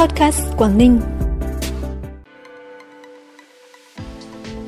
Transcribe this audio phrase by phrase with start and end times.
[0.00, 1.00] Podcast Quảng Ninh.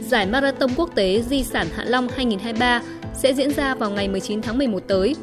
[0.00, 2.82] Giải Marathon Quốc tế Di sản Hạ Long 2023
[3.14, 5.16] sẽ diễn ra vào ngày 19 tháng 11 tới.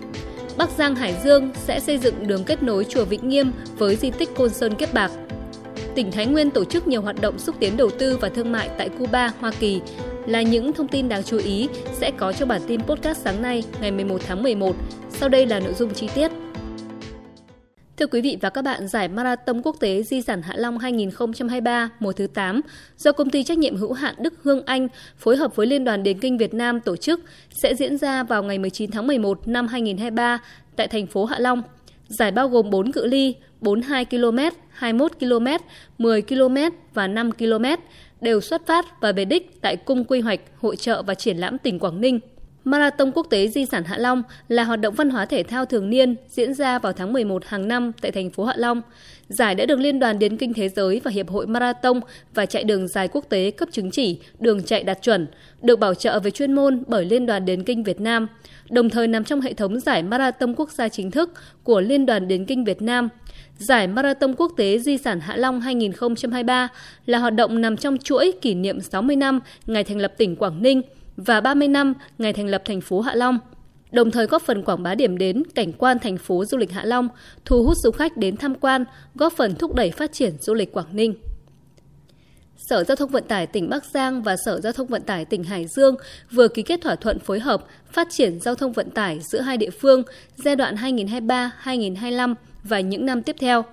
[0.57, 4.11] Bắc Giang Hải Dương sẽ xây dựng đường kết nối chùa Vĩnh Nghiêm với di
[4.11, 5.11] tích Côn Sơn Kiếp Bạc.
[5.95, 8.69] Tỉnh Thái Nguyên tổ chức nhiều hoạt động xúc tiến đầu tư và thương mại
[8.77, 9.81] tại Cuba, Hoa Kỳ
[10.25, 13.63] là những thông tin đáng chú ý sẽ có cho bản tin podcast sáng nay
[13.81, 14.75] ngày 11 tháng 11.
[15.09, 16.31] Sau đây là nội dung chi tiết.
[17.97, 21.89] Thưa quý vị và các bạn, giải Marathon Quốc tế Di sản Hạ Long 2023
[21.99, 22.61] mùa thứ 8
[22.97, 26.03] do công ty trách nhiệm hữu hạn Đức Hương Anh phối hợp với Liên đoàn
[26.03, 29.67] Điền kinh Việt Nam tổ chức sẽ diễn ra vào ngày 19 tháng 11 năm
[29.67, 30.39] 2023
[30.75, 31.63] tại thành phố Hạ Long.
[32.07, 34.37] Giải bao gồm 4 cự ly 42 km,
[34.69, 35.47] 21 km,
[35.97, 36.57] 10 km
[36.93, 37.65] và 5 km
[38.21, 41.57] đều xuất phát và về đích tại Cung Quy hoạch, Hội trợ và Triển lãm
[41.57, 42.19] tỉnh Quảng Ninh–
[42.65, 45.89] Marathon Quốc tế Di sản Hạ Long là hoạt động văn hóa thể thao thường
[45.89, 48.81] niên diễn ra vào tháng 11 hàng năm tại thành phố Hạ Long.
[49.27, 51.99] Giải đã được Liên đoàn Điền kinh Thế giới và Hiệp hội Marathon
[52.33, 55.27] và chạy đường dài quốc tế cấp chứng chỉ đường chạy đạt chuẩn,
[55.61, 58.27] được bảo trợ về chuyên môn bởi Liên đoàn Điền kinh Việt Nam,
[58.69, 62.27] đồng thời nằm trong hệ thống giải Marathon quốc gia chính thức của Liên đoàn
[62.27, 63.09] Điền kinh Việt Nam.
[63.57, 66.67] Giải Marathon Quốc tế Di sản Hạ Long 2023
[67.05, 70.61] là hoạt động nằm trong chuỗi kỷ niệm 60 năm ngày thành lập tỉnh Quảng
[70.61, 70.81] Ninh–
[71.17, 73.39] và 30 năm ngày thành lập thành phố Hạ Long,
[73.91, 76.85] đồng thời góp phần quảng bá điểm đến cảnh quan thành phố du lịch Hạ
[76.85, 77.09] Long,
[77.45, 78.85] thu hút du khách đến tham quan,
[79.15, 81.15] góp phần thúc đẩy phát triển du lịch Quảng Ninh.
[82.57, 85.43] Sở Giao thông Vận tải tỉnh Bắc Giang và Sở Giao thông Vận tải tỉnh
[85.43, 85.95] Hải Dương
[86.31, 89.57] vừa ký kết thỏa thuận phối hợp phát triển giao thông vận tải giữa hai
[89.57, 90.03] địa phương
[90.35, 93.65] giai đoạn 2023-2025 và những năm tiếp theo.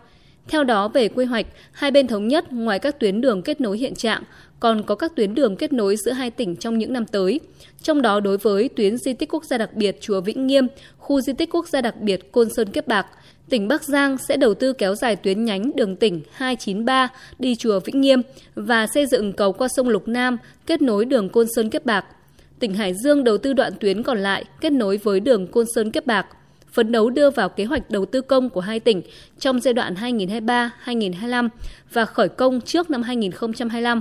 [0.49, 3.79] Theo đó, về quy hoạch, hai bên thống nhất ngoài các tuyến đường kết nối
[3.79, 4.23] hiện trạng,
[4.61, 7.41] còn có các tuyến đường kết nối giữa hai tỉnh trong những năm tới.
[7.83, 10.67] Trong đó đối với tuyến di tích quốc gia đặc biệt Chùa Vĩnh Nghiêm,
[10.99, 13.07] khu di tích quốc gia đặc biệt Côn Sơn Kiếp Bạc,
[13.49, 17.81] tỉnh Bắc Giang sẽ đầu tư kéo dài tuyến nhánh đường tỉnh 293 đi chùa
[17.81, 18.23] Vĩnh Nghiêm
[18.55, 22.05] và xây dựng cầu qua sông Lục Nam kết nối đường Côn Sơn Kiếp Bạc.
[22.59, 25.91] Tỉnh Hải Dương đầu tư đoạn tuyến còn lại kết nối với đường Côn Sơn
[25.91, 26.27] Kiếp Bạc
[26.73, 29.03] phấn đấu đưa vào kế hoạch đầu tư công của hai tỉnh
[29.39, 31.49] trong giai đoạn 2023-2025
[31.93, 34.01] và khởi công trước năm 2025.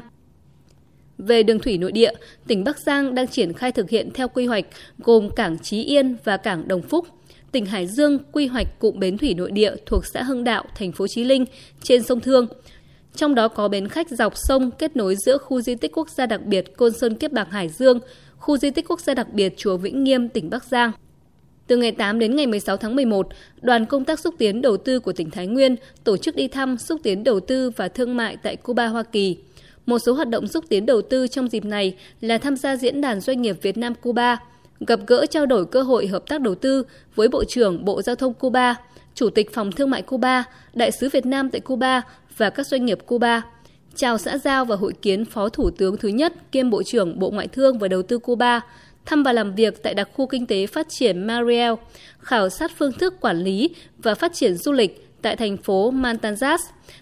[1.17, 2.11] Về đường thủy nội địa,
[2.47, 4.65] tỉnh Bắc Giang đang triển khai thực hiện theo quy hoạch
[4.99, 7.07] gồm cảng Trí Yên và cảng Đồng Phúc.
[7.51, 10.91] Tỉnh Hải Dương quy hoạch cụm bến thủy nội địa thuộc xã Hưng Đạo, thành
[10.91, 11.45] phố Chí Linh
[11.83, 12.47] trên sông Thương.
[13.15, 16.25] Trong đó có bến khách dọc sông kết nối giữa khu di tích quốc gia
[16.25, 17.99] đặc biệt Côn Sơn Kiếp Bạc Hải Dương,
[18.37, 20.91] khu di tích quốc gia đặc biệt Chùa Vĩnh Nghiêm, tỉnh Bắc Giang.
[21.71, 23.27] Từ ngày 8 đến ngày 16 tháng 11,
[23.61, 26.77] đoàn công tác xúc tiến đầu tư của tỉnh Thái Nguyên tổ chức đi thăm
[26.77, 29.37] xúc tiến đầu tư và thương mại tại Cuba, Hoa Kỳ.
[29.85, 33.01] Một số hoạt động xúc tiến đầu tư trong dịp này là tham gia diễn
[33.01, 34.37] đàn doanh nghiệp Việt Nam Cuba,
[34.79, 36.83] gặp gỡ trao đổi cơ hội hợp tác đầu tư
[37.15, 38.75] với Bộ trưởng Bộ Giao thông Cuba,
[39.15, 40.43] Chủ tịch Phòng Thương mại Cuba,
[40.73, 42.01] Đại sứ Việt Nam tại Cuba
[42.37, 43.41] và các doanh nghiệp Cuba.
[43.95, 47.29] Chào xã giao và hội kiến Phó Thủ tướng thứ nhất kiêm Bộ trưởng Bộ
[47.29, 48.61] Ngoại thương và Đầu tư Cuba,
[49.05, 51.73] thăm và làm việc tại đặc khu kinh tế phát triển Mariel,
[52.19, 56.57] khảo sát phương thức quản lý và phát triển du lịch tại thành phố Matanzas,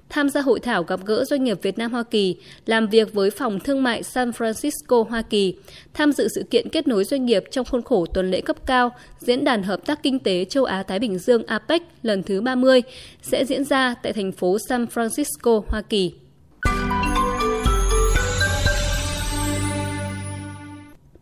[0.09, 3.29] tham gia hội thảo gặp gỡ doanh nghiệp Việt Nam Hoa Kỳ, làm việc với
[3.29, 5.55] phòng thương mại San Francisco Hoa Kỳ,
[5.93, 8.91] tham dự sự kiện kết nối doanh nghiệp trong khuôn khổ tuần lễ cấp cao
[9.19, 12.81] Diễn đàn Hợp tác Kinh tế Châu Á Thái Bình Dương APEC lần thứ 30
[13.21, 16.13] sẽ diễn ra tại thành phố San Francisco, Hoa Kỳ.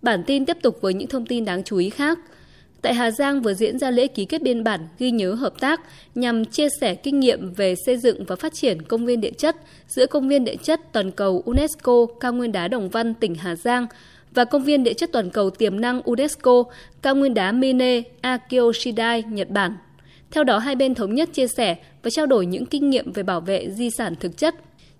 [0.07, 2.19] Bản tin tiếp tục với những thông tin đáng chú ý khác.
[2.81, 5.81] Tại Hà Giang vừa diễn ra lễ ký kết biên bản ghi nhớ hợp tác
[6.15, 9.55] nhằm chia sẻ kinh nghiệm về xây dựng và phát triển công viên địa chất
[9.87, 13.55] giữa Công viên địa chất toàn cầu UNESCO Cao Nguyên đá Đồng Văn tỉnh Hà
[13.55, 13.87] Giang
[14.33, 16.63] và Công viên địa chất toàn cầu tiềm năng UNESCO
[17.01, 19.77] Cao Nguyên đá Mine Akioshidai, Nhật Bản.
[20.31, 23.23] Theo đó, hai bên thống nhất chia sẻ và trao đổi những kinh nghiệm về
[23.23, 24.55] bảo vệ di sản thực chất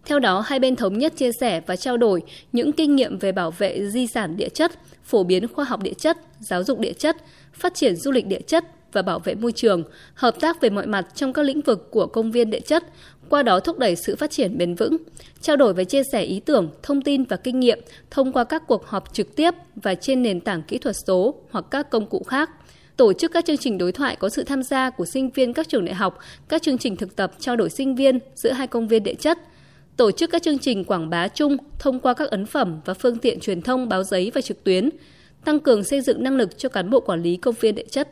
[0.08, 3.32] theo đó, hai bên thống nhất chia sẻ và trao đổi những kinh nghiệm về
[3.32, 4.72] bảo vệ di sản địa chất,
[5.04, 7.18] phổ biến khoa học địa chất, giáo dục địa chất,
[7.54, 10.88] phát triển du lịch địa chất và bảo vệ môi trường, hợp tác về mọi
[10.88, 12.84] mặt trong các lĩnh vực của công viên địa chất,
[13.30, 14.98] qua đó thúc đẩy sự phát triển bền vững,
[15.42, 17.80] trao đổi và chia sẻ ý tưởng, thông tin và kinh nghiệm
[18.12, 21.66] thông qua các cuộc họp trực tiếp và trên nền tảng kỹ thuật số hoặc
[21.72, 22.50] các công cụ khác.
[22.98, 25.70] Tổ chức các chương trình đối thoại có sự tham gia của sinh viên các
[25.70, 26.20] trường đại học,
[26.50, 29.38] các chương trình thực tập trao đổi sinh viên giữa hai công viên địa chất–
[29.98, 33.18] tổ chức các chương trình quảng bá chung thông qua các ấn phẩm và phương
[33.18, 34.90] tiện truyền thông báo giấy và trực tuyến,
[35.46, 38.10] tăng cường xây dựng năng lực cho cán bộ quản lý công viên địa chất.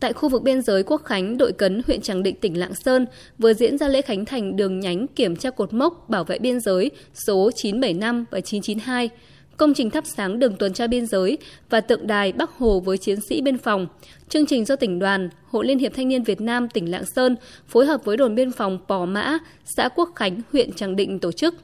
[0.00, 3.06] Tại khu vực biên giới Quốc Khánh, đội cấn huyện Tràng Định, tỉnh Lạng Sơn
[3.38, 6.60] vừa diễn ra lễ khánh thành đường nhánh kiểm tra cột mốc bảo vệ biên
[6.60, 9.10] giới số 975 và 992
[9.56, 11.38] công trình thắp sáng đường tuần tra biên giới
[11.70, 13.86] và tượng đài Bắc Hồ với chiến sĩ biên phòng.
[14.28, 17.36] Chương trình do tỉnh đoàn, Hội Liên hiệp Thanh niên Việt Nam tỉnh Lạng Sơn
[17.68, 21.32] phối hợp với đồn biên phòng Pò Mã, xã Quốc Khánh, huyện Tràng Định tổ
[21.32, 21.54] chức.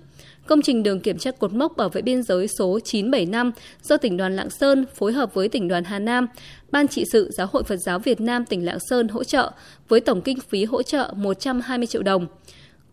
[0.46, 3.52] Công trình đường kiểm tra cột mốc bảo vệ biên giới số 975
[3.82, 6.26] do tỉnh đoàn Lạng Sơn phối hợp với tỉnh đoàn Hà Nam,
[6.70, 9.52] Ban trị sự Giáo hội Phật giáo Việt Nam tỉnh Lạng Sơn hỗ trợ
[9.88, 12.26] với tổng kinh phí hỗ trợ 120 triệu đồng.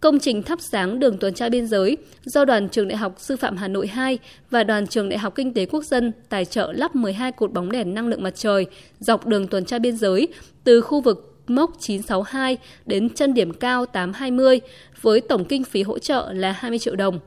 [0.05, 3.35] Công trình thắp sáng đường tuần tra biên giới do Đoàn Trường Đại học Sư
[3.37, 4.19] phạm Hà Nội 2
[4.49, 7.71] và Đoàn Trường Đại học Kinh tế Quốc dân tài trợ lắp 12 cột bóng
[7.71, 8.65] đèn năng lượng mặt trời
[8.99, 10.27] dọc đường tuần tra biên giới
[10.63, 14.61] từ khu vực mốc 962 đến chân điểm cao 820
[15.01, 17.19] với tổng kinh phí hỗ trợ là 20 triệu đồng.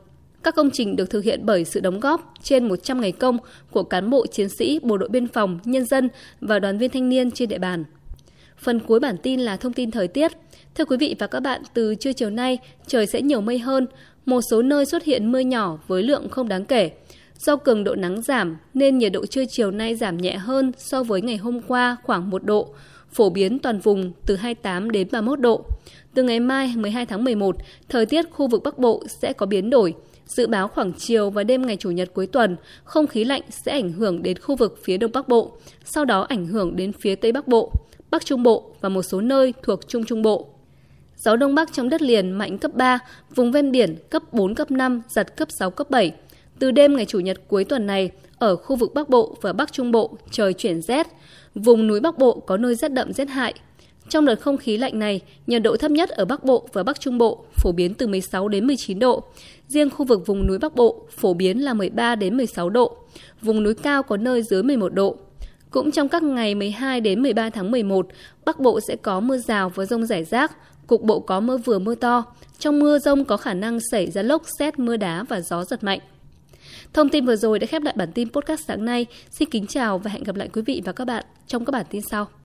[0.42, 3.38] Các công trình được thực hiện bởi sự đóng góp trên 100 ngày công
[3.70, 6.08] của cán bộ chiến sĩ Bộ đội Biên phòng, nhân dân
[6.40, 7.84] và đoàn viên thanh niên trên địa bàn.
[8.58, 10.32] Phần cuối bản tin là thông tin thời tiết.
[10.74, 13.86] Thưa quý vị và các bạn, từ trưa chiều nay, trời sẽ nhiều mây hơn,
[14.26, 16.90] một số nơi xuất hiện mưa nhỏ với lượng không đáng kể.
[17.38, 21.02] Do cường độ nắng giảm nên nhiệt độ trưa chiều nay giảm nhẹ hơn so
[21.02, 22.74] với ngày hôm qua khoảng 1 độ,
[23.12, 25.64] phổ biến toàn vùng từ 28 đến 31 độ.
[26.14, 27.56] Từ ngày mai 12 tháng 11,
[27.88, 29.94] thời tiết khu vực Bắc Bộ sẽ có biến đổi.
[30.26, 33.72] Dự báo khoảng chiều và đêm ngày Chủ nhật cuối tuần, không khí lạnh sẽ
[33.72, 35.52] ảnh hưởng đến khu vực phía Đông Bắc Bộ,
[35.84, 37.72] sau đó ảnh hưởng đến phía Tây Bắc Bộ,
[38.10, 40.46] Bắc Trung Bộ và một số nơi thuộc Trung Trung Bộ.
[41.16, 42.98] Gió Đông Bắc trong đất liền mạnh cấp 3,
[43.34, 46.12] vùng ven biển cấp 4, cấp 5, giật cấp 6, cấp 7.
[46.58, 49.72] Từ đêm ngày Chủ nhật cuối tuần này, ở khu vực Bắc Bộ và Bắc
[49.72, 51.06] Trung Bộ trời chuyển rét,
[51.54, 53.54] vùng núi Bắc Bộ có nơi rét đậm rét hại.
[54.08, 57.00] Trong đợt không khí lạnh này, nhiệt độ thấp nhất ở Bắc Bộ và Bắc
[57.00, 59.22] Trung Bộ phổ biến từ 16 đến 19 độ.
[59.68, 62.96] Riêng khu vực vùng núi Bắc Bộ phổ biến là 13 đến 16 độ.
[63.42, 65.16] Vùng núi cao có nơi dưới 11 độ.
[65.70, 68.06] Cũng trong các ngày 12 đến 13 tháng 11,
[68.44, 70.52] Bắc Bộ sẽ có mưa rào và rông rải rác,
[70.86, 72.24] cục bộ có mưa vừa mưa to.
[72.58, 75.84] Trong mưa rông có khả năng xảy ra lốc, xét, mưa đá và gió giật
[75.84, 76.00] mạnh.
[76.92, 79.06] Thông tin vừa rồi đã khép lại bản tin podcast sáng nay.
[79.30, 81.86] Xin kính chào và hẹn gặp lại quý vị và các bạn trong các bản
[81.90, 82.28] tin sau.